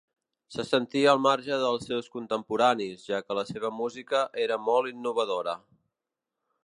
Se 0.53 0.63
sentia 0.67 1.11
al 1.11 1.19
marge 1.25 1.59
dels 1.63 1.85
seus 1.91 2.09
contemporanis, 2.15 3.03
ja 3.11 3.21
que 3.27 3.37
la 3.41 3.45
seva 3.53 3.71
música 3.83 4.23
era 4.47 4.59
molt 4.71 4.93
innovadora. 4.97 5.57